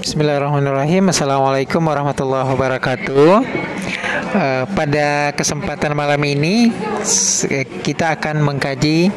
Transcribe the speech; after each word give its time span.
Bismillahirrahmanirrahim. 0.00 1.12
Assalamualaikum 1.12 1.84
warahmatullahi 1.84 2.48
wabarakatuh. 2.48 3.28
Uh, 4.32 4.64
pada 4.72 5.28
kesempatan 5.36 5.92
malam 5.92 6.16
ini 6.24 6.72
kita 7.84 8.16
akan 8.16 8.40
mengkaji 8.40 9.12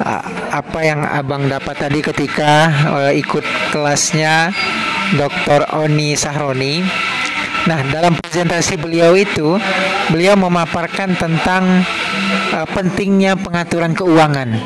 uh, 0.00 0.24
apa 0.48 0.80
yang 0.80 1.04
abang 1.04 1.44
dapat 1.44 1.76
tadi 1.76 2.00
ketika 2.00 2.72
uh, 2.88 3.12
ikut 3.12 3.44
kelasnya 3.68 4.48
Dr. 5.12 5.68
Oni 5.84 6.16
Sahroni. 6.16 6.80
Nah, 7.68 7.84
dalam 7.92 8.16
presentasi 8.16 8.80
beliau 8.80 9.12
itu, 9.12 9.60
beliau 10.08 10.40
memaparkan 10.40 11.20
tentang 11.20 11.84
uh, 12.56 12.64
pentingnya 12.72 13.36
pengaturan 13.36 13.92
keuangan 13.92 14.56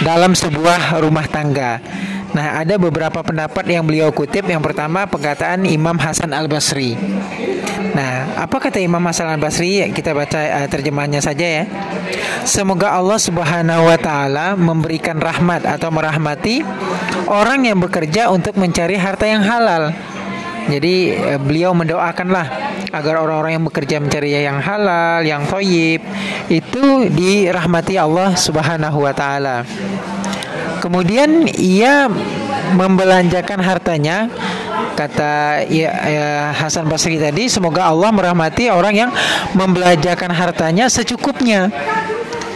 dalam 0.00 0.32
sebuah 0.32 1.04
rumah 1.04 1.28
tangga. 1.28 1.84
Nah, 2.36 2.60
ada 2.60 2.76
beberapa 2.76 3.24
pendapat 3.24 3.64
yang 3.68 3.84
beliau 3.84 4.12
kutip. 4.12 4.44
Yang 4.44 4.72
pertama, 4.72 5.08
perkataan 5.08 5.64
Imam 5.64 5.96
Hasan 5.96 6.36
Al-Basri. 6.36 6.92
Nah, 7.96 8.44
apa 8.44 8.56
kata 8.60 8.78
Imam 8.78 9.00
Hasan 9.00 9.32
Al-Basri? 9.32 9.88
Kita 9.90 10.12
baca 10.12 10.38
uh, 10.38 10.66
terjemahannya 10.68 11.24
saja 11.24 11.46
ya. 11.62 11.64
Semoga 12.44 12.94
Allah 12.94 13.18
Subhanahu 13.20 13.88
wa 13.88 13.98
taala 13.98 14.54
memberikan 14.54 15.16
rahmat 15.18 15.64
atau 15.64 15.88
merahmati 15.90 16.64
orang 17.28 17.66
yang 17.68 17.80
bekerja 17.80 18.28
untuk 18.28 18.56
mencari 18.60 18.96
harta 18.96 19.24
yang 19.24 19.42
halal. 19.42 19.90
Jadi 20.68 21.16
uh, 21.16 21.40
beliau 21.40 21.72
mendoakanlah 21.72 22.46
agar 22.92 23.14
orang-orang 23.20 23.60
yang 23.60 23.64
bekerja 23.68 23.96
mencari 24.00 24.30
yang 24.36 24.60
halal, 24.60 25.24
yang 25.24 25.44
toyib 25.48 26.00
itu 26.48 27.08
dirahmati 27.08 27.96
Allah 28.00 28.36
Subhanahu 28.36 29.04
wa 29.04 29.12
taala. 29.16 29.64
Kemudian 30.88 31.44
ia 31.60 32.08
membelanjakan 32.72 33.60
hartanya 33.60 34.24
kata 34.96 35.68
ya, 35.68 35.92
ya, 35.92 36.28
Hasan 36.56 36.88
Basri 36.88 37.20
tadi 37.20 37.44
semoga 37.44 37.92
Allah 37.92 38.08
merahmati 38.08 38.72
orang 38.72 38.96
yang 38.96 39.10
membelanjakan 39.52 40.32
hartanya 40.32 40.88
secukupnya. 40.88 41.68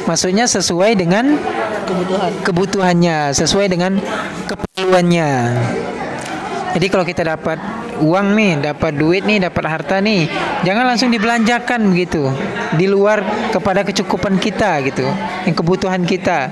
Maksudnya 0.09 0.49
sesuai 0.49 0.97
dengan 0.97 1.37
kebutuhan 1.85 2.33
kebutuhannya, 2.41 3.37
sesuai 3.37 3.69
dengan 3.69 4.01
keperluannya. 4.49 5.31
Jadi 6.73 6.87
kalau 6.89 7.05
kita 7.05 7.37
dapat 7.37 7.61
uang 8.01 8.33
nih, 8.33 8.65
dapat 8.73 8.97
duit 8.97 9.29
nih, 9.29 9.45
dapat 9.45 9.65
harta 9.69 10.01
nih, 10.01 10.25
jangan 10.65 10.89
langsung 10.89 11.13
dibelanjakan 11.13 11.93
begitu. 11.93 12.33
Di 12.81 12.89
luar 12.89 13.21
kepada 13.53 13.85
kecukupan 13.85 14.41
kita 14.41 14.81
gitu, 14.89 15.05
yang 15.45 15.53
kebutuhan 15.53 16.01
kita. 16.09 16.49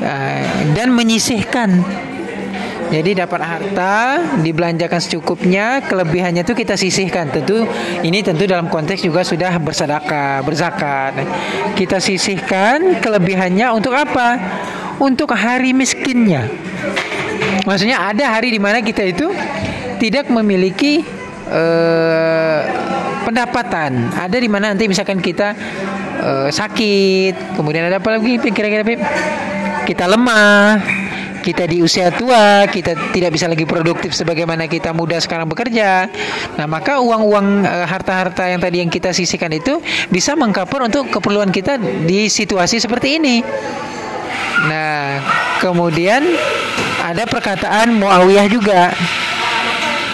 Ah, 0.00 0.64
dan 0.72 0.96
menyisihkan. 0.96 1.84
Jadi 2.90 3.22
dapat 3.22 3.38
harta 3.38 4.18
dibelanjakan 4.42 4.98
secukupnya, 4.98 5.78
kelebihannya 5.86 6.42
itu 6.42 6.58
kita 6.58 6.74
sisihkan. 6.74 7.30
Tentu 7.30 7.62
ini 8.02 8.18
tentu 8.18 8.50
dalam 8.50 8.66
konteks 8.66 9.06
juga 9.06 9.22
sudah 9.22 9.62
bersedekah, 9.62 10.42
berzakat. 10.42 11.14
Kita 11.78 12.02
sisihkan 12.02 12.98
kelebihannya 12.98 13.70
untuk 13.70 13.94
apa? 13.94 14.42
Untuk 14.98 15.30
hari 15.38 15.70
miskinnya. 15.70 16.50
Maksudnya 17.62 18.10
ada 18.10 18.26
hari 18.26 18.50
di 18.50 18.58
mana 18.58 18.82
kita 18.82 19.06
itu 19.06 19.30
tidak 20.02 20.26
memiliki 20.26 21.06
uh, 21.46 22.60
pendapatan. 23.22 24.10
Ada 24.18 24.34
di 24.34 24.50
mana 24.50 24.74
nanti 24.74 24.90
misalkan 24.90 25.22
kita 25.22 25.54
uh, 26.26 26.48
sakit, 26.50 27.54
kemudian 27.54 27.86
ada 27.86 28.02
apa 28.02 28.18
lagi 28.18 28.42
kira-kira 28.50 28.82
kita 29.90 30.06
lemah, 30.06 30.78
kita 31.42 31.66
di 31.66 31.82
usia 31.82 32.14
tua, 32.14 32.62
kita 32.70 32.94
tidak 33.10 33.34
bisa 33.34 33.50
lagi 33.50 33.66
produktif 33.66 34.14
sebagaimana 34.14 34.70
kita 34.70 34.94
muda 34.94 35.18
sekarang 35.18 35.50
bekerja. 35.50 36.06
Nah, 36.54 36.70
maka 36.70 37.02
uang-uang 37.02 37.66
e, 37.66 37.76
harta-harta 37.90 38.46
yang 38.46 38.62
tadi 38.62 38.86
yang 38.86 38.86
kita 38.86 39.10
sisihkan 39.10 39.50
itu 39.50 39.82
bisa 40.14 40.38
mengcover 40.38 40.86
untuk 40.86 41.10
keperluan 41.10 41.50
kita 41.50 41.82
di 42.06 42.30
situasi 42.30 42.78
seperti 42.78 43.18
ini. 43.18 43.42
Nah, 44.70 45.18
kemudian 45.58 46.22
ada 47.02 47.26
perkataan 47.26 47.90
Muawiyah 47.98 48.46
juga. 48.46 48.94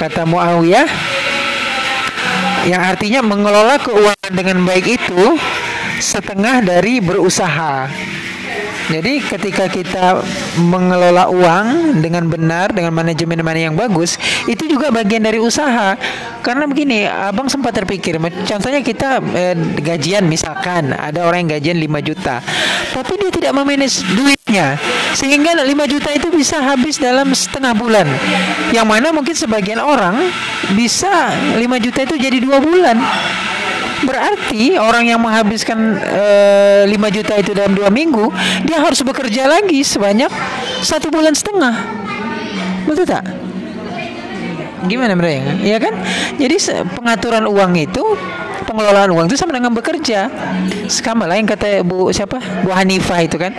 Kata 0.01 0.25
Muawiyah 0.25 0.89
yang 2.65 2.81
artinya 2.81 3.21
mengelola 3.21 3.77
keuangan 3.77 4.33
dengan 4.33 4.65
baik 4.65 4.97
itu 4.97 5.37
setengah 6.01 6.65
dari 6.65 6.97
berusaha. 7.05 8.16
Jadi 8.87 9.19
ketika 9.19 9.67
kita 9.67 10.23
mengelola 10.63 11.27
uang 11.27 11.99
dengan 11.99 12.31
benar 12.31 12.71
dengan 12.71 12.95
manajemen 12.95 13.43
money 13.43 13.67
yang 13.67 13.75
bagus, 13.75 14.15
itu 14.47 14.71
juga 14.71 14.95
bagian 14.95 15.27
dari 15.27 15.43
usaha. 15.43 15.99
Karena 16.47 16.71
begini, 16.71 17.03
Abang 17.03 17.51
sempat 17.51 17.75
terpikir, 17.75 18.23
contohnya 18.23 18.79
kita 18.87 19.19
eh, 19.35 19.59
gajian 19.83 20.31
misalkan 20.31 20.95
ada 20.95 21.27
orang 21.27 21.43
yang 21.47 21.59
gajian 21.59 21.79
5 21.83 22.07
juta, 22.07 22.39
tapi 22.95 23.13
dia 23.19 23.31
tidak 23.35 23.53
memanage 23.59 24.07
duitnya, 24.15 24.79
sehingga 25.19 25.59
5 25.59 25.67
juta 25.91 26.15
itu 26.15 26.31
bisa 26.31 26.63
habis 26.63 27.03
dalam 27.03 27.35
setengah 27.35 27.75
bulan. 27.75 28.07
Yang 28.71 28.87
mana 28.87 29.11
mungkin 29.11 29.35
sebagian 29.35 29.83
orang 29.83 30.31
bisa 30.79 31.35
5 31.59 31.59
juta 31.83 32.07
itu 32.07 32.15
jadi 32.15 32.39
dua 32.39 32.63
bulan. 32.63 32.95
Berarti 34.05 34.77
orang 34.77 35.09
yang 35.09 35.21
menghabiskan 35.23 35.97
e, 35.97 36.85
eh, 36.85 36.93
5 36.93 37.17
juta 37.17 37.33
itu 37.41 37.57
dalam 37.57 37.73
dua 37.73 37.89
minggu, 37.89 38.29
dia 38.69 38.83
harus 38.83 39.01
bekerja 39.01 39.49
lagi 39.49 39.81
sebanyak 39.81 40.29
satu 40.85 41.09
bulan 41.09 41.33
setengah. 41.33 41.73
Betul 42.85 43.09
tak? 43.09 43.25
Gimana 44.87 45.17
mereka? 45.17 45.57
Ya 45.65 45.81
kan? 45.81 45.97
Jadi 46.37 46.57
pengaturan 46.93 47.49
uang 47.49 47.73
itu 47.81 48.05
pengelolaan 48.65 49.13
uang 49.13 49.27
itu 49.29 49.37
sama 49.37 49.53
dengan 49.53 49.77
bekerja. 49.77 50.33
Sama 50.89 51.29
lah 51.29 51.37
yang 51.37 51.45
kata 51.45 51.85
Bu 51.85 52.09
siapa? 52.15 52.41
Bu 52.65 52.73
Hanifah 52.73 53.21
itu 53.21 53.37
kan. 53.37 53.53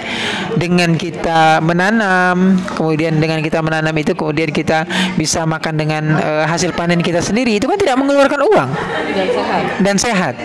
Dengan 0.57 0.97
kita 0.97 1.61
menanam, 1.61 2.57
kemudian 2.73 3.21
dengan 3.21 3.45
kita 3.45 3.61
menanam 3.61 3.93
itu 3.93 4.17
kemudian 4.17 4.49
kita 4.49 4.89
bisa 5.13 5.45
makan 5.45 5.77
dengan 5.77 6.03
uh, 6.17 6.45
hasil 6.49 6.73
panen 6.73 7.03
kita 7.05 7.21
sendiri. 7.21 7.61
Itu 7.61 7.69
kan 7.69 7.77
tidak 7.77 8.01
mengeluarkan 8.01 8.41
uang 8.41 8.69
dan 9.13 9.27
sehat. 9.29 9.63
Dan 9.83 9.95
sehat. 10.01 10.35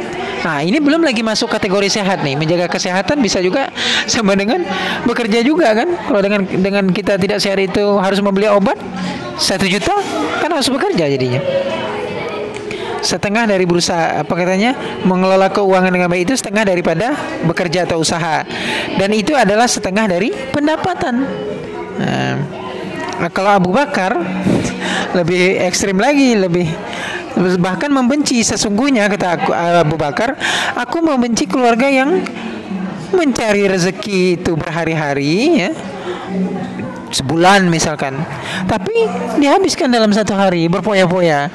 Nah, 0.43 0.59
ini 0.59 0.83
belum 0.83 1.07
lagi 1.07 1.23
masuk 1.23 1.47
kategori 1.55 2.03
sehat 2.03 2.27
nih. 2.27 2.35
Menjaga 2.35 2.67
kesehatan 2.67 3.23
bisa 3.23 3.39
juga 3.39 3.71
sama 4.11 4.35
dengan 4.35 4.67
bekerja 5.07 5.41
juga 5.47 5.71
kan. 5.73 5.89
Kalau 5.89 6.21
dengan 6.21 6.41
dengan 6.45 6.85
kita 6.91 7.15
tidak 7.17 7.39
sehat 7.39 7.63
itu 7.63 7.97
harus 8.03 8.19
membeli 8.19 8.51
obat 8.51 8.75
satu 9.41 9.65
juta 9.65 9.97
kan 10.41 10.51
harus 10.53 10.69
bekerja 10.69 11.09
jadinya 11.09 11.41
setengah 13.03 13.51
dari 13.51 13.67
berusaha 13.67 14.23
apa 14.23 14.33
katanya 14.33 15.03
mengelola 15.03 15.51
keuangan 15.51 15.91
dengan 15.91 16.09
baik 16.09 16.31
itu 16.31 16.35
setengah 16.39 16.65
daripada 16.71 17.13
bekerja 17.45 17.85
atau 17.85 18.01
usaha. 18.01 18.47
Dan 18.97 19.11
itu 19.13 19.35
adalah 19.35 19.67
setengah 19.67 20.07
dari 20.07 20.31
pendapatan. 20.31 21.15
Nah, 21.99 22.35
kalau 23.35 23.59
Abu 23.59 23.71
Bakar 23.75 24.17
lebih 25.19 25.61
ekstrim 25.67 25.99
lagi 25.99 26.39
lebih 26.39 26.71
bahkan 27.59 27.91
membenci 27.91 28.45
sesungguhnya 28.47 29.11
kata 29.11 29.29
aku, 29.37 29.51
Abu 29.53 29.97
Bakar 29.99 30.39
aku 30.79 31.03
membenci 31.03 31.51
keluarga 31.51 31.91
yang 31.91 32.23
mencari 33.13 33.69
rezeki 33.69 34.41
itu 34.41 34.55
berhari-hari 34.57 35.69
ya. 35.69 35.71
Sebulan 37.13 37.69
misalkan. 37.69 38.17
Tapi 38.65 39.05
dihabiskan 39.37 39.93
dalam 39.93 40.17
satu 40.17 40.33
hari 40.33 40.65
berpoya-poya 40.73 41.53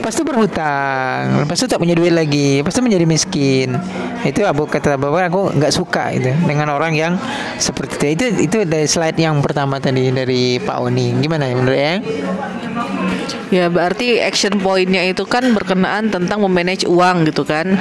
Lepas 0.00 0.16
berhutang, 0.24 1.44
lepas 1.44 1.60
itu 1.60 1.68
tak 1.68 1.76
punya 1.76 1.92
duit 1.92 2.16
lagi, 2.16 2.64
lepas 2.64 2.72
menjadi 2.80 3.04
miskin. 3.04 3.76
Itu 4.24 4.48
Abu 4.48 4.64
kata 4.64 4.96
bapak 4.96 5.28
aku 5.28 5.52
nggak 5.60 5.72
suka 5.76 6.08
itu 6.16 6.32
dengan 6.48 6.72
orang 6.72 6.96
yang 6.96 7.20
seperti 7.60 8.16
itu. 8.16 8.24
Itu 8.24 8.24
itu 8.48 8.56
dari 8.64 8.88
slide 8.88 9.20
yang 9.20 9.44
pertama 9.44 9.76
tadi 9.76 10.08
dari 10.08 10.56
Pak 10.56 10.76
Oni. 10.80 11.20
Gimana 11.20 11.52
ya 11.52 11.54
menurut 11.54 11.76
ya? 11.76 11.94
Ya 13.52 13.64
berarti 13.68 14.24
action 14.24 14.56
pointnya 14.62 15.04
itu 15.04 15.26
kan 15.28 15.44
berkenaan 15.52 16.08
tentang 16.08 16.40
memanage 16.48 16.88
uang 16.88 17.28
gitu 17.28 17.44
kan. 17.44 17.76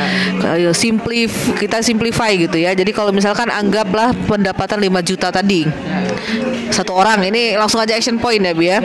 Simplif 0.75 1.55
kita 1.55 1.79
simplify 1.79 2.35
gitu 2.35 2.59
ya. 2.59 2.75
Jadi 2.75 2.91
kalau 2.91 3.15
misalkan 3.15 3.47
anggaplah 3.47 4.11
pendapatan 4.27 4.83
5 4.83 5.07
juta 5.07 5.31
tadi 5.31 5.63
satu 6.69 6.93
orang 6.93 7.23
ini 7.25 7.55
langsung 7.55 7.79
aja 7.79 7.95
action 7.95 8.19
point 8.19 8.43
ya 8.43 8.51
bi 8.51 8.67
ya. 8.67 8.83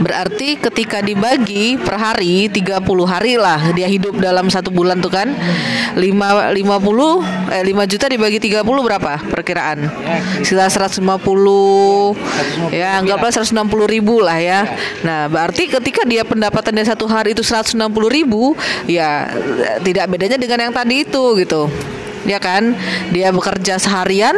Berarti 0.00 0.56
ketika 0.56 1.04
dibagi 1.04 1.76
per 1.76 2.00
hari 2.00 2.48
30 2.48 2.80
hari 3.04 3.36
lah 3.36 3.60
dia 3.76 3.84
hidup 3.84 4.16
dalam 4.16 4.48
satu 4.48 4.72
bulan 4.72 4.98
tuh 5.04 5.12
kan? 5.12 5.28
5 5.94 6.00
50 6.00 6.56
eh 7.52 7.62
5 7.66 7.90
juta 7.90 8.06
dibagi 8.08 8.38
30 8.40 8.64
berapa 8.64 9.20
perkiraan? 9.28 9.92
Sekitar 10.40 10.72
150 10.72 11.04
ya 12.72 12.96
anggaplah 13.04 13.30
160 13.30 13.60
ribu 13.86 14.24
lah 14.24 14.40
ya. 14.40 14.64
Nah 15.04 15.28
berarti 15.28 15.68
ketika 15.68 16.08
dia 16.08 16.24
pendapatannya 16.24 16.84
satu 16.88 17.04
hari 17.04 17.36
itu 17.36 17.44
160 17.44 17.76
ribu 18.08 18.56
ya 18.88 19.28
tidak 19.84 20.08
bedanya 20.08 20.40
dengan 20.40 20.70
yang 20.70 20.74
tadi 20.74 21.04
itu 21.04 21.24
gitu 21.36 21.68
dia 22.24 22.38
kan? 22.38 22.76
Dia 23.12 23.32
bekerja 23.32 23.80
seharian 23.80 24.36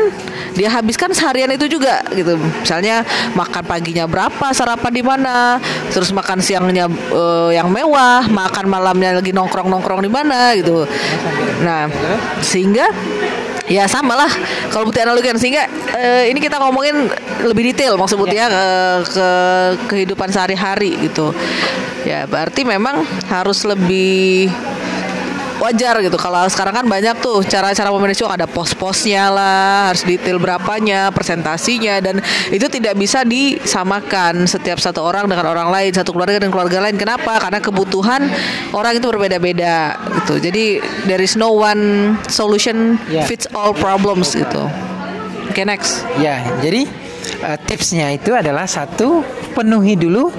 dia 0.52 0.68
habiskan 0.68 1.10
seharian 1.16 1.48
itu 1.52 1.68
juga 1.68 2.04
gitu. 2.12 2.36
Misalnya 2.36 3.04
makan 3.32 3.64
paginya 3.64 4.04
berapa 4.04 4.52
sarapan 4.52 4.92
di 4.92 5.02
mana 5.04 5.56
terus 5.88 6.12
makan 6.12 6.38
siangnya 6.44 6.88
uh, 7.12 7.48
yang 7.48 7.72
mewah 7.72 8.28
makan 8.28 8.68
malamnya 8.68 9.20
lagi 9.20 9.32
nongkrong 9.32 9.68
nongkrong 9.72 10.04
di 10.04 10.10
mana 10.12 10.52
gitu. 10.56 10.84
Nah 11.64 11.88
sehingga 12.44 12.92
ya 13.70 13.88
sama 13.88 14.12
lah 14.18 14.28
kalau 14.68 14.90
bukti 14.90 15.00
analogi 15.00 15.32
kan 15.32 15.38
sehingga 15.40 15.64
uh, 15.96 16.24
ini 16.28 16.38
kita 16.42 16.60
ngomongin 16.60 17.08
lebih 17.48 17.72
detail 17.72 17.96
maksud 17.96 18.20
bukti 18.20 18.36
ya. 18.36 18.52
ke, 18.52 18.64
ke 19.08 19.28
kehidupan 19.88 20.28
sehari-hari 20.28 21.08
gitu. 21.08 21.32
Ya 22.02 22.26
berarti 22.26 22.66
memang 22.66 23.06
harus 23.30 23.62
lebih 23.62 24.50
wajar 25.62 26.02
gitu. 26.02 26.18
Kalau 26.18 26.42
sekarang 26.50 26.82
kan 26.82 26.86
banyak 26.90 27.22
tuh 27.22 27.46
cara-cara 27.46 27.88
memanage 27.94 28.26
ada 28.26 28.50
pos-posnya 28.50 29.30
lah 29.30 29.94
harus 29.94 30.02
detail 30.02 30.42
berapanya 30.42 31.14
presentasinya. 31.14 32.02
Dan 32.02 32.18
itu 32.50 32.66
tidak 32.66 32.98
bisa 32.98 33.22
disamakan 33.22 34.50
setiap 34.50 34.82
satu 34.82 34.98
orang 35.06 35.30
dengan 35.30 35.46
orang 35.46 35.70
lain 35.70 35.94
satu 35.94 36.10
keluarga 36.10 36.42
dan 36.42 36.50
keluarga 36.50 36.82
lain. 36.82 36.98
Kenapa? 36.98 37.38
Karena 37.38 37.62
kebutuhan 37.62 38.26
orang 38.74 38.98
itu 38.98 39.06
berbeda-beda 39.06 39.94
gitu. 40.22 40.42
Jadi 40.42 40.82
there 41.06 41.22
is 41.22 41.38
no 41.38 41.54
one 41.54 42.14
solution 42.26 42.98
yeah. 43.06 43.22
fits 43.22 43.46
all 43.54 43.70
problems 43.70 44.34
gitu. 44.34 44.66
Oke 45.46 45.62
okay, 45.62 45.64
next. 45.68 46.02
Ya 46.18 46.38
yeah, 46.38 46.38
jadi 46.58 47.01
uh, 47.42 47.58
tipsnya 47.58 48.12
itu 48.14 48.34
adalah 48.34 48.66
satu 48.66 49.22
penuhi 49.52 49.94
dulu 49.98 50.32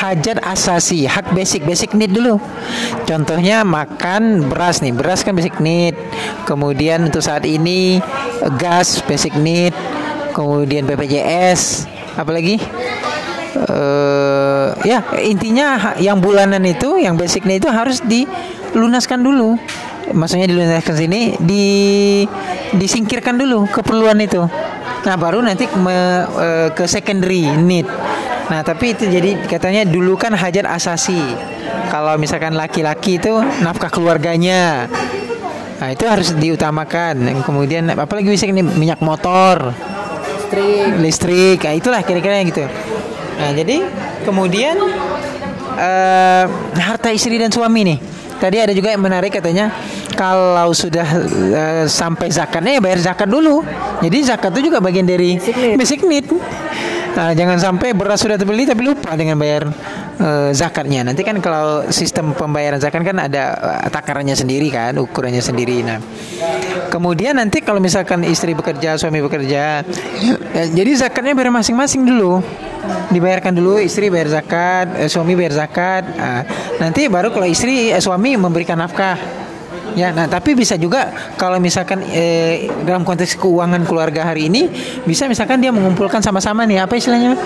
hajat 0.00 0.40
asasi 0.42 1.06
hak 1.06 1.32
basic 1.32 1.64
basic 1.64 1.92
need 1.96 2.12
dulu. 2.12 2.36
Contohnya 3.08 3.62
makan 3.62 4.48
beras 4.48 4.80
nih 4.84 4.92
beras 4.92 5.22
kan 5.22 5.36
basic 5.36 5.56
need. 5.62 5.96
Kemudian 6.44 7.08
untuk 7.08 7.24
saat 7.24 7.46
ini 7.48 7.98
gas 8.60 9.00
basic 9.04 9.34
need. 9.38 9.72
Kemudian 10.34 10.84
BPJS 10.84 11.86
apalagi? 12.18 12.58
Uh, 13.54 14.74
ya 14.82 14.98
intinya 15.22 15.94
yang 16.02 16.18
bulanan 16.18 16.66
itu 16.66 16.98
yang 16.98 17.14
basic 17.14 17.46
need 17.46 17.62
itu 17.62 17.70
harus 17.70 18.02
dilunaskan 18.74 19.22
dulu 19.22 19.56
maksudnya 20.12 20.50
dilunaskan 20.50 20.96
sini 20.98 21.38
di 21.40 21.64
disingkirkan 22.76 23.38
dulu 23.38 23.70
keperluan 23.70 24.20
itu 24.20 24.44
Nah 25.04 25.16
baru 25.20 25.44
nanti 25.44 25.68
me, 25.76 26.24
e, 26.24 26.48
ke 26.72 26.88
secondary 26.88 27.44
need. 27.60 27.84
Nah 28.48 28.64
tapi 28.64 28.96
itu 28.96 29.04
jadi 29.04 29.36
katanya 29.44 29.84
dulu 29.84 30.16
kan 30.16 30.32
hajat 30.32 30.64
asasi. 30.64 31.20
Kalau 31.92 32.16
misalkan 32.16 32.56
laki-laki 32.56 33.20
itu 33.20 33.32
nafkah 33.60 33.92
keluarganya. 33.92 34.88
Nah 35.78 35.88
itu 35.92 36.08
harus 36.08 36.32
diutamakan. 36.32 37.20
Kemudian 37.44 37.92
apalagi 37.92 38.32
bisa 38.32 38.48
ini 38.48 38.64
minyak 38.64 39.04
motor, 39.04 39.76
listrik, 40.40 40.92
listrik. 41.04 41.58
Nah, 41.60 41.74
itulah 41.76 42.00
kira-kira 42.00 42.40
yang 42.40 42.48
gitu. 42.48 42.64
Nah 43.36 43.50
jadi 43.52 43.84
kemudian 44.24 44.80
uh, 45.76 46.44
harta 46.80 47.12
istri 47.12 47.36
dan 47.36 47.52
suami 47.52 47.92
nih. 47.92 47.98
Tadi 48.38 48.56
ada 48.60 48.72
juga 48.74 48.92
yang 48.92 49.02
menarik 49.02 49.32
katanya 49.32 49.72
kalau 50.14 50.70
sudah 50.74 51.08
uh, 51.24 51.84
sampai 51.86 52.30
zakatnya 52.30 52.78
ya 52.78 52.80
bayar 52.82 53.00
zakat 53.00 53.28
dulu. 53.30 53.62
Jadi 54.02 54.18
zakat 54.26 54.50
itu 54.58 54.70
juga 54.72 54.78
bagian 54.82 55.06
dari 55.06 55.38
basic 55.38 55.56
need. 55.56 55.76
Basic 55.78 56.00
need. 56.04 56.26
Nah, 57.14 57.30
jangan 57.30 57.58
sampai 57.62 57.94
beras 57.94 58.18
sudah 58.18 58.34
terbeli 58.34 58.66
tapi 58.66 58.82
lupa 58.82 59.14
dengan 59.14 59.38
bayar 59.38 59.70
uh, 60.18 60.50
zakatnya. 60.50 61.06
Nanti 61.06 61.22
kan 61.22 61.38
kalau 61.38 61.86
sistem 61.94 62.34
pembayaran 62.34 62.82
zakat 62.82 63.06
kan 63.06 63.22
ada 63.22 63.54
uh, 63.54 63.86
takarannya 63.86 64.34
sendiri 64.34 64.66
kan, 64.74 64.98
ukurannya 64.98 65.38
sendiri. 65.38 65.86
Nah, 65.86 66.02
kemudian 66.90 67.38
nanti 67.38 67.62
kalau 67.62 67.78
misalkan 67.78 68.26
istri 68.26 68.50
bekerja, 68.58 68.98
suami 68.98 69.22
bekerja, 69.22 69.86
ya, 69.86 70.62
jadi 70.74 70.90
zakatnya 71.06 71.38
bayar 71.38 71.54
masing-masing 71.54 72.02
dulu. 72.02 72.42
Dibayarkan 72.84 73.56
dulu 73.56 73.80
istri 73.80 74.12
bayar 74.12 74.28
zakat, 74.28 74.92
eh, 74.98 75.08
suami 75.08 75.38
bayar 75.38 75.54
zakat. 75.54 76.04
Nah, 76.18 76.42
nanti 76.82 77.06
baru 77.06 77.30
kalau 77.30 77.46
istri 77.46 77.94
eh, 77.94 78.02
suami 78.02 78.36
memberikan 78.36 78.76
nafkah 78.76 79.43
Ya, 79.94 80.10
nah 80.10 80.26
tapi 80.26 80.58
bisa 80.58 80.74
juga 80.74 81.14
kalau 81.38 81.62
misalkan 81.62 82.02
eh, 82.10 82.66
dalam 82.82 83.06
konteks 83.06 83.38
keuangan 83.38 83.86
keluarga 83.86 84.26
hari 84.26 84.50
ini 84.50 84.66
bisa 85.06 85.30
misalkan 85.30 85.62
dia 85.62 85.70
mengumpulkan 85.70 86.18
sama-sama 86.18 86.66
nih 86.66 86.82
apa 86.82 86.98
istilahnya? 86.98 87.38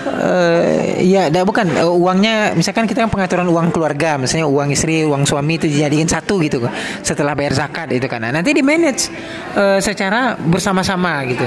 Uh, 0.00 0.96
ya, 1.04 1.28
dah 1.28 1.44
bukan 1.44 1.76
uh, 1.76 1.92
uangnya 1.92 2.56
misalkan 2.56 2.88
kita 2.88 3.04
kan 3.04 3.12
pengaturan 3.12 3.44
uang 3.52 3.68
keluarga, 3.68 4.16
misalnya 4.16 4.48
uang 4.48 4.72
istri, 4.72 5.04
uang 5.04 5.28
suami 5.28 5.60
itu 5.60 5.68
dijadikan 5.68 6.08
satu 6.08 6.40
gitu 6.40 6.64
setelah 7.04 7.36
bayar 7.36 7.52
zakat 7.52 7.92
itu. 7.92 8.08
Nah, 8.08 8.32
nanti 8.32 8.56
di 8.56 8.64
manage 8.64 9.12
uh, 9.60 9.76
secara 9.76 10.40
bersama-sama 10.40 11.20
gitu. 11.28 11.44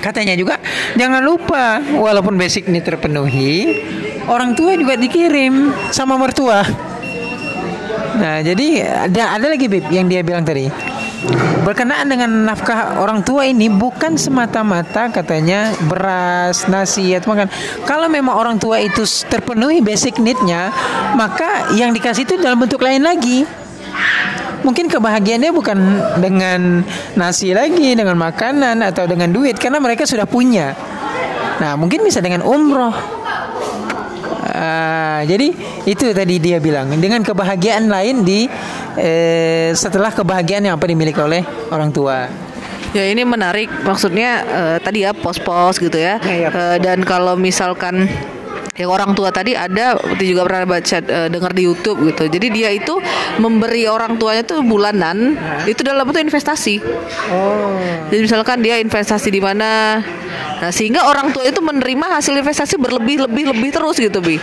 Katanya 0.00 0.32
juga 0.32 0.56
jangan 0.96 1.20
lupa 1.20 1.84
walaupun 1.84 2.40
basic 2.40 2.72
ini 2.72 2.80
terpenuhi, 2.80 3.84
orang 4.32 4.56
tua 4.56 4.72
juga 4.72 4.96
dikirim 4.96 5.76
sama 5.92 6.16
mertua. 6.16 6.64
Nah, 8.16 8.40
jadi 8.40 8.66
ada 9.08 9.36
ada 9.36 9.46
lagi 9.52 9.68
Bib 9.68 9.86
yang 9.92 10.08
dia 10.08 10.24
bilang 10.24 10.42
tadi. 10.42 10.68
Berkenaan 11.66 12.06
dengan 12.06 12.30
nafkah 12.46 13.02
orang 13.02 13.20
tua 13.26 13.44
ini 13.44 13.66
bukan 13.66 14.14
semata-mata 14.14 15.10
katanya 15.10 15.74
beras, 15.90 16.70
nasi 16.70 17.12
atau 17.12 17.34
makan. 17.34 17.50
Kalau 17.84 18.06
memang 18.06 18.36
orang 18.36 18.56
tua 18.56 18.78
itu 18.78 19.02
terpenuhi 19.26 19.82
basic 19.82 20.22
need-nya, 20.22 20.70
maka 21.18 21.74
yang 21.74 21.90
dikasih 21.90 22.24
itu 22.24 22.38
dalam 22.38 22.62
bentuk 22.62 22.80
lain 22.80 23.02
lagi. 23.02 23.42
Mungkin 24.62 24.88
kebahagiaannya 24.88 25.52
bukan 25.52 25.78
dengan 26.22 26.82
nasi 27.18 27.52
lagi, 27.52 27.92
dengan 27.98 28.16
makanan 28.16 28.80
atau 28.82 29.04
dengan 29.04 29.30
duit 29.30 29.58
karena 29.58 29.82
mereka 29.82 30.06
sudah 30.08 30.24
punya. 30.24 30.72
Nah, 31.58 31.74
mungkin 31.74 32.04
bisa 32.04 32.22
dengan 32.22 32.44
umroh 32.46 32.92
Uh, 34.46 35.20
jadi 35.26 35.48
itu 35.84 36.14
tadi 36.14 36.38
dia 36.38 36.62
bilang 36.62 36.90
dengan 36.96 37.20
kebahagiaan 37.20 37.90
lain 37.90 38.22
di 38.22 38.46
eh, 38.94 39.74
setelah 39.74 40.14
kebahagiaan 40.14 40.70
yang 40.70 40.74
apa 40.78 40.86
dimiliki 40.86 41.18
oleh 41.18 41.42
orang 41.74 41.90
tua. 41.90 42.30
Ya 42.94 43.04
ini 43.10 43.26
menarik 43.26 43.68
maksudnya 43.84 44.46
uh, 44.46 44.76
tadi 44.80 45.04
ya 45.04 45.12
pos-pos 45.12 45.76
gitu 45.76 45.98
ya. 45.98 46.16
ya, 46.22 46.36
ya 46.46 46.48
uh, 46.48 46.76
dan 46.80 47.02
kalau 47.04 47.36
misalkan 47.36 48.08
yang 48.76 48.90
orang 48.92 49.10
tua 49.16 49.32
tadi 49.32 49.56
ada 49.56 49.96
juga 50.20 50.44
pernah 50.44 50.76
baca 50.76 50.96
uh, 51.00 51.28
dengar 51.32 51.52
di 51.56 51.62
YouTube 51.64 52.12
gitu. 52.12 52.28
Jadi 52.28 52.46
dia 52.52 52.70
itu 52.72 53.00
memberi 53.40 53.88
orang 53.88 54.20
tuanya 54.20 54.44
tuh 54.44 54.60
bulanan 54.60 55.36
nah. 55.36 55.64
itu 55.64 55.80
dalam 55.80 56.04
bentuk 56.04 56.22
investasi. 56.28 56.80
Oh. 57.32 57.72
Jadi 58.12 58.20
misalkan 58.20 58.60
dia 58.60 58.76
investasi 58.80 59.32
di 59.32 59.40
mana 59.40 60.00
Nah, 60.56 60.72
sehingga 60.72 61.04
orang 61.04 61.36
tua 61.36 61.44
itu 61.44 61.60
menerima 61.60 62.16
hasil 62.16 62.32
investasi 62.40 62.80
berlebih 62.80 63.28
lebih 63.28 63.52
lebih 63.52 63.70
terus 63.76 64.00
gitu, 64.00 64.24
Bi. 64.24 64.40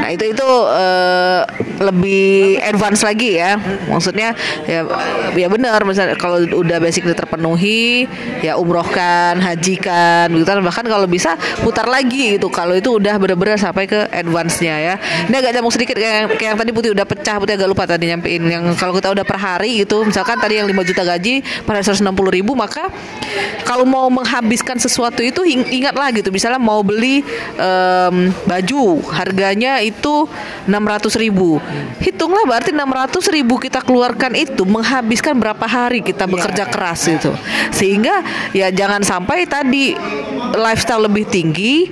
Nah, 0.00 0.08
itu 0.08 0.32
itu 0.32 0.48
uh, 0.48 1.44
lebih 1.82 2.56
advance 2.64 3.04
lagi 3.04 3.36
ya. 3.36 3.60
Maksudnya 3.90 4.32
ya 4.64 4.88
ya 5.36 5.48
benar 5.52 5.84
misalnya 5.84 6.16
kalau 6.16 6.40
udah 6.40 6.78
basic 6.80 7.04
terpenuhi, 7.12 8.08
ya 8.40 8.56
umrohkan, 8.56 9.36
hajikan, 9.42 10.32
gitu 10.32 10.46
kan. 10.48 10.64
Bahkan 10.64 10.86
kalau 10.88 11.04
bisa 11.04 11.36
putar 11.60 11.84
lagi 11.90 12.40
gitu. 12.40 12.48
Kalau 12.48 12.72
itu 12.72 12.96
udah 12.96 13.20
benar-benar 13.20 13.60
sampai 13.60 13.84
ke 13.84 14.08
advance-nya 14.08 14.74
ya. 14.80 14.94
Ini 15.28 15.34
agak 15.36 15.50
nyambung 15.58 15.74
sedikit 15.74 15.98
kayak, 15.98 16.40
kayak 16.40 16.56
yang 16.56 16.58
tadi 16.58 16.70
Putih 16.72 16.90
udah 16.96 17.04
pecah, 17.04 17.36
Putih 17.36 17.60
agak 17.60 17.68
lupa 17.68 17.84
tadi 17.84 18.08
nyampein 18.08 18.42
yang 18.48 18.64
kalau 18.80 18.96
kita 18.96 19.12
udah 19.12 19.26
per 19.28 19.36
hari 19.36 19.84
gitu, 19.84 20.08
misalkan 20.08 20.40
tadi 20.40 20.56
yang 20.56 20.64
5 20.64 20.88
juta 20.88 21.02
gaji 21.04 21.44
pada 21.68 21.84
160 21.84 22.08
ribu 22.32 22.56
maka 22.56 22.88
kalau 23.68 23.84
mau 23.84 24.08
menghabiskan 24.08 24.80
sesuatu 24.80 25.20
itu 25.20 25.32
itu 25.32 25.64
ingatlah 25.72 26.12
gitu 26.12 26.28
misalnya 26.28 26.60
mau 26.60 26.84
beli 26.84 27.24
um, 27.56 28.30
baju 28.44 29.00
harganya 29.10 29.80
itu 29.80 30.28
600 30.66 31.22
ribu 31.22 31.58
hitunglah 31.98 32.44
berarti 32.46 32.70
600 32.70 33.34
ribu 33.34 33.58
kita 33.58 33.82
keluarkan 33.82 34.38
itu 34.38 34.62
menghabiskan 34.62 35.34
berapa 35.38 35.66
hari 35.66 36.00
kita 36.02 36.28
bekerja 36.30 36.64
keras 36.70 37.08
itu 37.10 37.32
sehingga 37.74 38.22
ya 38.54 38.70
jangan 38.70 39.02
sampai 39.02 39.44
tadi 39.48 39.94
lifestyle 40.54 41.06
lebih 41.06 41.26
tinggi 41.26 41.90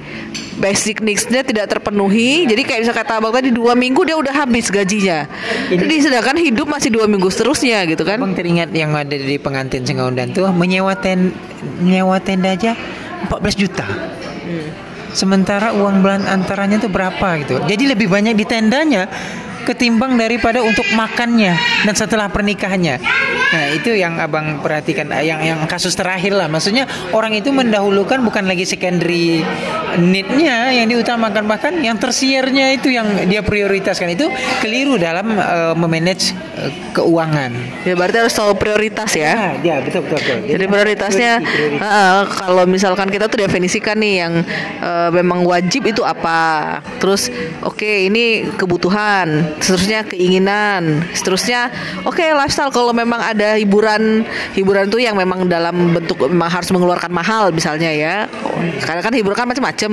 basic 0.61 1.01
needs-nya 1.01 1.41
tidak 1.41 1.73
terpenuhi. 1.73 2.45
Jadi 2.45 2.63
kayak 2.63 2.81
bisa 2.85 2.93
kata 2.93 3.19
abang 3.19 3.33
tadi 3.33 3.49
dua 3.49 3.73
minggu 3.73 4.05
dia 4.05 4.15
udah 4.21 4.45
habis 4.45 4.69
gajinya. 4.69 5.25
Ini, 5.73 5.81
Jadi 5.81 5.95
sedangkan 6.05 6.37
hidup 6.37 6.69
masih 6.69 6.93
dua 6.93 7.09
minggu 7.09 7.33
seterusnya 7.33 7.89
gitu 7.89 8.05
kan. 8.05 8.21
Abang 8.21 8.37
teringat 8.37 8.69
yang 8.77 8.93
ada 8.93 9.17
di 9.17 9.41
pengantin 9.41 9.83
Sengaundan 9.89 10.37
tuh 10.37 10.53
menyewa 10.53 10.93
ten 11.01 11.33
menyewa 11.81 12.21
tenda 12.21 12.53
aja 12.53 12.77
14 13.27 13.57
juta. 13.57 13.89
Hmm. 13.89 14.90
Sementara 15.13 15.75
uang 15.75 16.03
bulan 16.03 16.23
antaranya 16.27 16.79
itu 16.79 16.89
berapa 16.89 17.29
gitu. 17.43 17.59
Jadi 17.67 17.91
lebih 17.91 18.07
banyak 18.07 18.35
di 18.39 18.47
tendanya 18.47 19.11
ketimbang 19.65 20.17
daripada 20.17 20.65
untuk 20.65 20.87
makannya 20.97 21.53
dan 21.85 21.95
setelah 21.95 22.33
pernikahannya. 22.33 22.97
Nah, 23.51 23.65
itu 23.75 23.93
yang 23.99 24.17
Abang 24.23 24.63
perhatikan 24.63 25.11
yang 25.21 25.43
yang 25.43 25.61
kasus 25.67 25.95
terakhir 25.99 26.35
lah. 26.35 26.47
Maksudnya 26.47 26.87
orang 27.11 27.35
itu 27.35 27.51
mendahulukan 27.51 28.23
bukan 28.23 28.47
lagi 28.47 28.63
secondary 28.63 29.43
need-nya 30.01 30.73
yang 30.73 30.89
diutamakan 30.89 31.45
bahkan 31.45 31.77
yang 31.79 31.97
tersiernya 32.01 32.73
itu 32.75 32.89
yang 32.91 33.07
dia 33.29 33.45
prioritaskan 33.45 34.17
itu 34.17 34.27
keliru 34.65 34.97
dalam 34.97 35.37
uh, 35.37 35.75
memanage 35.77 36.33
uh, 36.57 36.73
keuangan. 36.97 37.53
Ya 37.85 37.95
berarti 37.95 38.17
harus 38.25 38.35
tahu 38.35 38.57
prioritas 38.57 39.13
ya. 39.15 39.33
Ah, 39.37 39.53
ya 39.61 39.79
betul 39.85 40.05
betul 40.09 40.19
betul. 40.19 40.37
Jadi 40.49 40.65
prioritasnya 40.67 41.33
prioritas. 41.41 41.85
uh, 41.85 42.23
kalau 42.29 42.65
misalkan 42.65 43.09
kita 43.13 43.29
tuh 43.29 43.45
definisikan 43.45 43.97
nih 44.01 44.15
yang 44.27 44.33
uh, 44.81 45.11
memang 45.13 45.45
wajib 45.45 45.87
itu 45.87 46.03
apa. 46.03 46.81
Terus 46.99 47.29
oke 47.63 47.81
okay, 47.81 48.09
ini 48.09 48.49
kebutuhan, 48.57 49.57
seterusnya 49.61 50.09
keinginan, 50.09 51.05
seterusnya 51.13 51.71
oke 52.05 52.17
okay, 52.17 52.33
lifestyle 52.33 52.73
kalau 52.73 52.91
memang 52.97 53.21
ada 53.21 53.57
hiburan 53.57 54.25
hiburan 54.57 54.89
tuh 54.89 55.01
yang 55.01 55.15
memang 55.15 55.47
dalam 55.47 55.95
bentuk 55.95 56.27
memang 56.29 56.51
harus 56.51 56.69
mengeluarkan 56.73 57.13
mahal 57.13 57.53
misalnya 57.53 57.91
ya. 57.93 58.15
Karena 58.85 59.01
kan 59.05 59.13
hiburan 59.13 59.37
kan 59.37 59.49
macam-macam. 59.49 59.90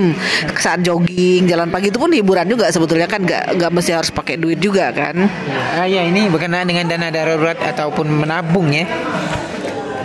Saat 0.58 0.86
jogging, 0.86 1.46
jalan 1.50 1.70
pagi 1.70 1.90
itu 1.90 1.98
pun 1.98 2.12
hiburan 2.12 2.48
juga 2.48 2.70
sebetulnya 2.70 3.06
kan 3.10 3.24
nggak 3.24 3.58
nggak 3.58 3.72
mesti 3.72 3.92
harus 3.94 4.12
pakai 4.14 4.38
duit 4.38 4.62
juga 4.62 4.90
kan. 4.94 5.28
Ah 5.76 5.86
ya 5.86 6.06
ini 6.06 6.30
berkenaan 6.30 6.68
dengan 6.70 6.88
dana 6.88 7.12
darurat 7.12 7.58
ataupun 7.58 8.08
menabung 8.08 8.72
ya. 8.72 8.86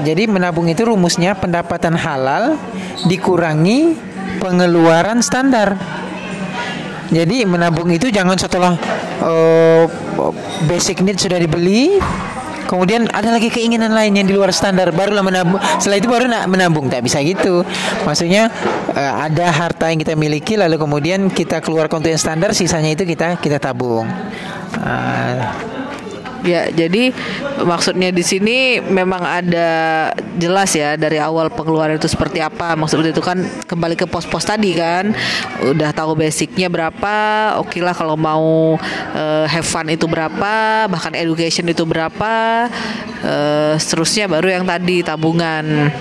Jadi 0.03 0.27
menabung 0.27 0.67
itu 0.67 0.83
rumusnya 0.83 1.39
pendapatan 1.39 1.95
halal 1.95 2.59
dikurangi 3.07 3.95
pengeluaran 4.43 5.23
standar. 5.23 5.79
Jadi 7.13 7.45
menabung 7.45 7.93
itu 7.93 8.09
jangan 8.09 8.41
setelah 8.41 8.73
uh, 9.21 9.85
basic 10.65 11.05
need 11.05 11.21
sudah 11.21 11.37
dibeli, 11.37 12.01
kemudian 12.69 13.09
ada 13.11 13.33
lagi 13.33 13.49
keinginan 13.49 13.93
lain 13.95 14.15
yang 14.19 14.27
di 14.27 14.35
luar 14.35 14.53
standar. 14.53 14.91
Barulah 14.93 15.25
menabung. 15.25 15.61
Setelah 15.81 15.99
itu 15.99 16.09
baru 16.09 16.25
nak 16.29 16.45
menabung. 16.51 16.87
Tak 16.93 17.03
bisa 17.03 17.23
gitu. 17.25 17.65
Maksudnya 18.05 18.53
uh, 18.93 19.15
ada 19.27 19.49
harta 19.51 19.89
yang 19.89 20.01
kita 20.03 20.15
miliki 20.19 20.55
lalu 20.59 20.77
kemudian 20.77 21.31
kita 21.33 21.65
keluar 21.65 21.89
yang 21.89 22.21
standar 22.21 22.53
sisanya 22.53 22.93
itu 22.93 23.09
kita 23.09 23.41
kita 23.41 23.57
tabung. 23.63 24.07
Uh, 24.83 25.72
Ya, 26.43 26.67
jadi 26.75 27.15
maksudnya 27.63 28.11
di 28.11 28.27
sini 28.27 28.83
memang 28.83 29.23
ada 29.23 29.71
jelas 30.35 30.75
ya 30.75 30.99
dari 30.99 31.23
awal 31.23 31.47
pengeluaran 31.55 31.95
itu 31.97 32.11
seperti 32.11 32.43
apa. 32.43 32.75
Maksudnya 32.75 33.15
itu 33.15 33.23
kan 33.23 33.39
kembali 33.71 33.95
ke 33.95 34.11
pos-pos 34.11 34.43
tadi 34.43 34.75
kan. 34.75 35.15
Udah 35.63 35.95
tahu 35.95 36.19
basicnya 36.19 36.67
berapa, 36.67 37.17
oke 37.63 37.79
lah 37.79 37.95
kalau 37.95 38.19
mau 38.19 38.75
uh, 39.15 39.47
have 39.47 39.67
fun 39.67 39.87
itu 39.87 40.11
berapa, 40.11 40.87
bahkan 40.91 41.15
education 41.15 41.71
itu 41.71 41.87
berapa. 41.87 42.67
Uh, 43.23 43.79
seterusnya 43.79 44.27
baru 44.27 44.51
yang 44.51 44.65
tadi 44.67 45.07
tabungan. 45.07 45.95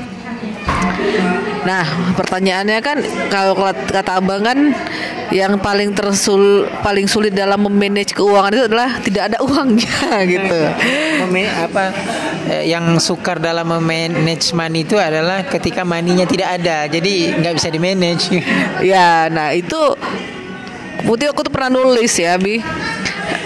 Nah, 1.62 1.86
pertanyaannya 2.18 2.80
kan 2.82 2.98
kalau 3.30 3.54
kata 3.70 4.18
Abang 4.18 4.42
kan 4.42 4.74
yang 5.32 5.56
paling 5.62 5.96
tersul 5.96 6.68
paling 6.84 7.08
sulit 7.08 7.32
dalam 7.32 7.62
memanage 7.62 8.12
keuangan 8.18 8.52
itu 8.52 8.64
adalah 8.68 8.90
tidak 9.00 9.24
ada 9.32 9.38
uangnya 9.46 10.06
gitu. 10.26 10.60
Mem 11.30 11.48
apa 11.48 11.84
eh, 12.50 12.66
yang 12.68 12.98
sukar 12.98 13.38
dalam 13.38 13.70
memanage 13.70 14.52
money 14.58 14.84
itu 14.84 14.98
adalah 14.98 15.46
ketika 15.46 15.86
maninya 15.86 16.26
tidak 16.26 16.60
ada. 16.60 16.90
Jadi 16.90 17.38
nggak 17.38 17.54
bisa 17.56 17.70
di 17.70 17.80
manage. 17.80 18.26
ya, 18.92 19.30
nah 19.30 19.54
itu 19.54 19.96
Putih 21.02 21.34
aku 21.34 21.42
tuh 21.42 21.54
pernah 21.54 21.82
nulis 21.82 22.14
ya, 22.14 22.38
Bi. 22.38 22.62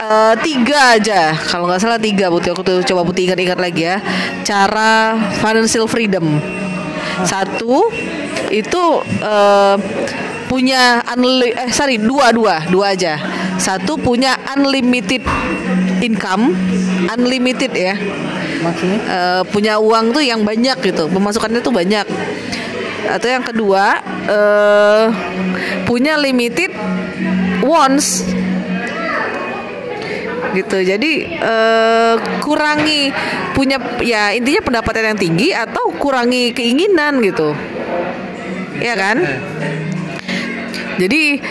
Uh, 0.05 0.35
tiga 0.43 0.97
aja 0.97 1.33
kalau 1.49 1.65
nggak 1.65 1.81
salah 1.81 1.97
tiga 1.97 2.29
putih 2.29 2.53
aku 2.53 2.61
tuh 2.61 2.81
coba 2.85 3.05
putih 3.05 3.25
ingat-ingat 3.29 3.57
lagi 3.57 3.89
ya 3.89 3.97
cara 4.45 5.17
financial 5.41 5.85
freedom 5.89 6.41
satu 7.23 7.87
itu 8.51 8.83
uh, 9.23 9.77
punya 10.45 11.01
unli 11.15 11.55
eh 11.55 11.71
sorry 11.71 11.95
dua 11.97 12.35
dua 12.35 12.67
dua 12.67 12.91
aja. 12.91 13.15
Satu 13.55 13.95
punya 13.95 14.35
unlimited 14.51 15.23
income, 16.03 16.51
unlimited 17.07 17.71
ya. 17.71 17.95
Maksudnya? 18.61 18.99
Uh, 19.07 19.41
punya 19.47 19.79
uang 19.79 20.11
tuh 20.11 20.23
yang 20.25 20.43
banyak 20.43 20.75
gitu, 20.83 21.07
pemasukannya 21.07 21.63
tuh 21.63 21.71
banyak. 21.71 22.03
Atau 23.05 23.29
yang 23.29 23.45
kedua 23.45 24.01
uh, 24.27 25.07
punya 25.85 26.17
limited 26.17 26.73
wants 27.61 28.25
gitu. 30.55 30.81
Jadi 30.81 31.37
uh, 31.37 32.15
kurangi 32.39 33.11
punya 33.51 33.77
ya 34.01 34.31
intinya 34.31 34.61
pendapatan 34.63 35.13
yang 35.13 35.19
tinggi 35.19 35.49
atau 35.51 35.91
kurangi 35.99 36.55
keinginan 36.55 37.19
gitu. 37.21 37.51
Ya 38.79 38.95
kan? 38.95 39.19
Jadi 40.95 41.43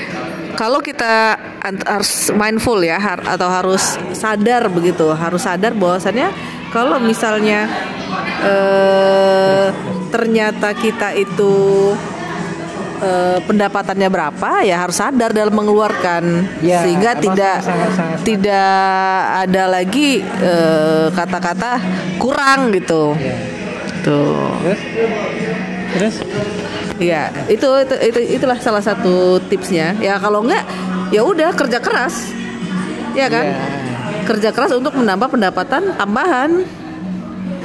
kalau 0.56 0.80
kita 0.80 1.36
harus 1.84 2.30
mindful 2.32 2.80
ya 2.80 2.96
atau 3.26 3.48
harus 3.50 3.98
sadar 4.14 4.70
begitu 4.70 5.10
harus 5.12 5.42
sadar 5.42 5.74
bahwasannya 5.74 6.30
kalau 6.70 7.02
misalnya 7.02 7.66
uh, 8.44 9.68
ternyata 10.14 10.70
kita 10.78 11.10
itu 11.18 11.52
uh, 13.04 13.38
pendapatannya 13.44 14.08
berapa 14.08 14.64
ya 14.64 14.80
harus 14.80 14.96
sadar 14.96 15.36
dalam 15.36 15.52
mengeluarkan 15.52 16.48
ya, 16.64 16.80
sehingga 16.80 17.12
tidak 17.20 17.60
sangat, 17.60 17.90
sangat, 17.92 18.18
tidak 18.24 18.80
ada 19.44 19.62
lagi 19.68 20.24
uh, 20.40 21.12
kata-kata 21.12 21.78
kurang 22.16 22.72
gitu. 22.72 23.12
Ya. 23.20 23.36
Tuh. 24.00 24.52
Terus? 24.64 24.80
Terus? 25.94 26.14
Ya, 27.00 27.32
itu, 27.50 27.66
itu 27.66 27.94
itu 28.00 28.20
itulah 28.40 28.58
salah 28.60 28.80
satu 28.80 29.36
tipsnya. 29.50 29.98
Ya 29.98 30.16
kalau 30.16 30.46
enggak 30.46 30.64
ya 31.12 31.20
udah 31.20 31.52
kerja 31.52 31.78
keras. 31.78 32.32
Ya 33.14 33.28
kan? 33.28 33.44
Ya. 33.44 33.58
Kerja 34.24 34.50
keras 34.56 34.72
untuk 34.72 34.96
menambah 34.96 35.28
pendapatan 35.28 35.94
tambahan. 36.00 36.64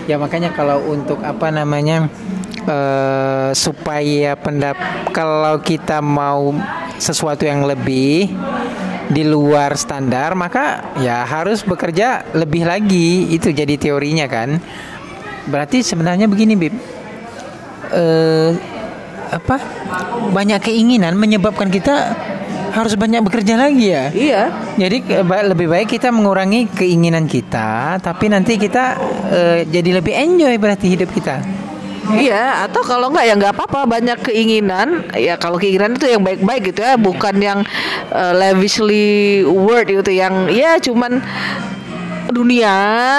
Ya 0.10 0.18
makanya 0.18 0.50
kalau 0.52 0.82
untuk 0.90 1.22
apa 1.22 1.54
namanya 1.54 2.10
uh, 2.70 3.50
supaya 3.58 4.38
pendap 4.38 4.78
kalau 5.12 5.58
kita 5.60 6.00
mau 6.00 6.54
sesuatu 7.02 7.44
yang 7.44 7.66
lebih 7.66 8.30
di 9.10 9.24
luar 9.26 9.74
standar 9.74 10.38
maka 10.38 10.94
ya 11.02 11.26
harus 11.26 11.66
bekerja 11.66 12.30
lebih 12.38 12.70
lagi 12.70 13.34
itu 13.34 13.50
jadi 13.50 13.74
teorinya 13.76 14.30
kan 14.30 14.62
berarti 15.50 15.82
sebenarnya 15.82 16.30
begini 16.30 16.54
bib 16.54 16.76
uh, 17.90 18.54
apa 19.30 19.58
banyak 20.30 20.62
keinginan 20.62 21.18
menyebabkan 21.18 21.74
kita 21.74 22.14
harus 22.70 22.94
banyak 22.94 23.26
bekerja 23.26 23.58
lagi 23.58 23.90
ya. 23.90 24.14
Iya. 24.14 24.44
Jadi 24.78 24.98
lebih 25.26 25.68
baik 25.70 25.98
kita 25.98 26.14
mengurangi 26.14 26.70
keinginan 26.70 27.26
kita, 27.26 27.98
tapi 27.98 28.30
nanti 28.30 28.62
kita 28.62 28.98
uh, 29.30 29.60
jadi 29.66 30.02
lebih 30.02 30.14
enjoy 30.14 30.54
berarti 30.62 30.94
hidup 30.94 31.10
kita. 31.10 31.59
Iya, 32.10 32.66
atau 32.66 32.82
kalau 32.82 33.14
enggak 33.14 33.26
ya 33.30 33.34
nggak 33.38 33.54
apa-apa 33.54 33.86
banyak 33.86 34.20
keinginan. 34.26 35.06
Ya 35.14 35.38
kalau 35.38 35.62
keinginan 35.62 35.98
itu 35.98 36.10
yang 36.10 36.26
baik-baik 36.26 36.74
gitu 36.74 36.82
ya, 36.82 36.98
bukan 36.98 37.36
yang 37.38 37.60
uh, 38.10 38.34
lavishly 38.34 39.46
word 39.46 39.90
gitu 39.90 40.10
yang 40.10 40.50
ya 40.50 40.82
cuman 40.82 41.22
dunia 42.30 42.74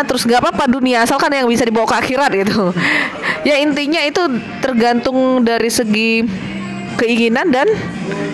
terus 0.06 0.23
nggak 0.23 0.38
apa-apa 0.38 0.70
dunia 0.70 1.02
asalkan 1.02 1.35
yang 1.35 1.50
bisa 1.50 1.66
dibawa 1.66 1.82
ke 1.82 1.97
akhirat 1.99 2.30
gitu 2.47 2.70
ya 3.49 3.59
intinya 3.59 3.99
itu 4.06 4.23
tergantung 4.62 5.42
dari 5.42 5.66
segi 5.66 6.23
keinginan 6.99 7.52
dan 7.52 7.68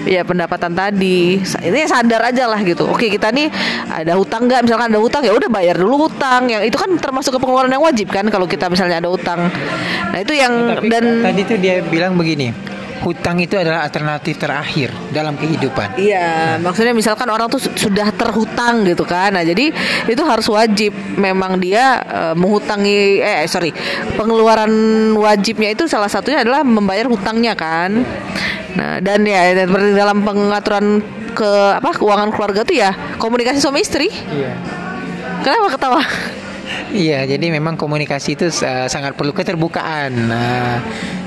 ya 0.06 0.22
pendapatan 0.22 0.72
tadi. 0.72 1.42
Ini 1.42 1.80
sadar 1.90 2.30
aja 2.30 2.46
lah 2.46 2.60
gitu. 2.62 2.86
Oke 2.86 3.10
kita 3.10 3.34
nih 3.34 3.50
ada 3.90 4.14
hutang 4.14 4.46
nggak? 4.46 4.64
Misalkan 4.64 4.94
ada 4.94 5.00
hutang 5.02 5.22
ya 5.26 5.32
udah 5.34 5.50
bayar 5.50 5.76
dulu 5.76 6.06
hutang. 6.06 6.48
Yang 6.48 6.72
itu 6.72 6.76
kan 6.78 6.90
termasuk 6.96 7.36
ke 7.36 7.40
pengeluaran 7.42 7.72
yang 7.72 7.82
wajib 7.82 8.08
kan 8.08 8.25
kalau 8.30 8.46
kita 8.46 8.70
misalnya 8.70 9.02
ada 9.02 9.10
hutang. 9.10 9.50
Nah 10.12 10.18
itu 10.22 10.32
yang 10.32 10.78
Tapi, 10.78 10.88
dan 10.88 11.04
tadi 11.26 11.40
tuh 11.42 11.58
dia 11.58 11.82
bilang 11.82 12.14
begini 12.14 12.75
hutang 13.05 13.43
itu 13.43 13.57
adalah 13.59 13.85
alternatif 13.85 14.41
terakhir 14.41 14.93
dalam 15.12 15.37
kehidupan. 15.37 16.00
Iya, 16.00 16.57
nah. 16.57 16.71
maksudnya 16.71 16.97
misalkan 16.97 17.29
orang 17.29 17.50
tuh 17.53 17.61
sudah 17.61 18.09
terhutang 18.15 18.87
gitu 18.88 19.05
kan. 19.05 19.37
Nah, 19.37 19.45
jadi 19.45 19.73
itu 20.09 20.23
harus 20.25 20.47
wajib 20.49 20.97
memang 21.17 21.61
dia 21.61 22.00
uh, 22.05 22.35
menghutangi 22.38 23.21
eh 23.21 23.45
sorry, 23.50 23.75
pengeluaran 24.17 24.71
wajibnya 25.17 25.75
itu 25.76 25.85
salah 25.91 26.09
satunya 26.09 26.43
adalah 26.43 26.65
membayar 26.65 27.07
hutangnya 27.11 27.53
kan. 27.53 28.05
Nah, 28.76 29.00
dan 29.00 29.25
ya 29.25 29.57
seperti 29.57 29.91
dalam 29.97 30.21
pengaturan 30.21 31.00
ke 31.37 31.50
apa 31.76 31.93
keuangan 31.97 32.33
keluarga 32.33 32.65
tuh 32.65 32.76
ya 32.76 32.91
komunikasi 33.21 33.61
suami 33.61 33.85
istri. 33.85 34.09
Iya. 34.09 34.57
Kenapa 35.45 35.69
ketawa? 35.76 36.03
Iya, 36.91 37.29
jadi 37.29 37.47
memang 37.55 37.79
komunikasi 37.79 38.35
itu 38.35 38.47
uh, 38.50 38.88
sangat 38.91 39.15
perlu 39.15 39.31
keterbukaan. 39.31 40.11
Nah, 40.26 40.83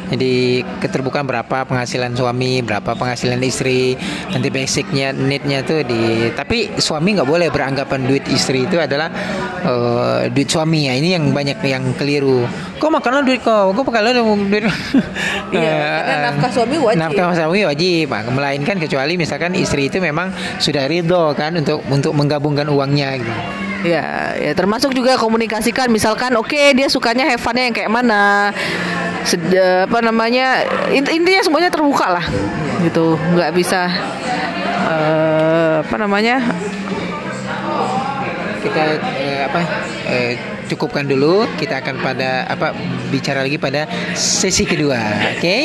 Jadi 0.09 0.65
keterbukaan 0.81 1.29
berapa 1.29 1.65
penghasilan 1.69 2.17
suami, 2.17 2.65
berapa 2.65 2.97
penghasilan 2.97 3.37
istri, 3.45 3.93
nanti 4.33 4.49
basicnya, 4.49 5.13
neednya 5.13 5.61
tuh 5.61 5.85
di. 5.85 6.33
Tapi 6.33 6.81
suami 6.81 7.13
nggak 7.13 7.29
boleh 7.29 7.47
beranggapan 7.53 8.09
duit 8.09 8.25
istri 8.33 8.65
itu 8.65 8.81
adalah 8.81 9.13
uh, 9.63 10.25
duit 10.33 10.49
suami 10.49 10.89
ya. 10.89 10.93
Ini 10.97 11.21
yang 11.21 11.29
banyak 11.29 11.61
yang 11.61 11.93
keliru. 11.93 12.43
Kok 12.81 12.89
makanlah 12.89 13.21
duit 13.21 13.41
kau, 13.45 13.69
kok 13.75 13.85
pakai 13.85 14.17
duit. 14.17 14.65
Iya, 15.49 15.81
karena 16.09 16.29
nafkah 16.29 16.51
suami 16.53 16.75
wajib. 16.77 16.99
Nafkah 17.01 17.33
suami 17.33 17.59
wajib, 17.65 18.07
melainkan 18.33 18.77
kecuali 18.77 19.13
misalkan 19.17 19.53
istri 19.57 19.89
itu 19.89 19.97
memang 20.01 20.33
sudah 20.61 20.85
ridho 20.85 21.33
kan 21.37 21.57
untuk 21.57 21.81
untuk 21.89 22.13
menggabungkan 22.17 22.69
uangnya 22.69 23.17
gitu. 23.17 23.33
Ya, 23.79 24.35
ya 24.35 24.51
termasuk 24.51 24.91
juga 24.91 25.15
komunikasikan 25.15 25.87
misalkan 25.87 26.35
oke 26.35 26.51
okay, 26.51 26.75
dia 26.75 26.91
sukanya 26.91 27.23
have 27.31 27.39
fun-nya 27.39 27.71
yang 27.71 27.75
kayak 27.75 27.91
mana. 27.91 28.51
Sed, 29.23 29.39
apa 29.55 29.99
namanya? 30.03 30.63
Intinya 30.91 31.43
semuanya 31.43 31.71
terbuka 31.71 32.07
lah. 32.07 32.25
Gitu. 32.79 33.19
nggak 33.35 33.51
bisa 33.55 33.91
uh, 34.87 35.83
apa 35.83 35.95
namanya? 35.95 36.43
Kita 38.59 38.83
uh, 38.99 39.39
apa? 39.47 39.61
Uh, 40.07 40.33
cukupkan 40.67 41.07
dulu. 41.07 41.47
Kita 41.55 41.79
akan 41.79 42.03
pada 42.03 42.47
apa 42.47 42.75
bicara 43.11 43.43
lagi 43.43 43.59
pada 43.59 43.87
sesi 44.15 44.67
kedua. 44.67 44.99
Oke? 45.35 45.39
Okay? 45.39 45.61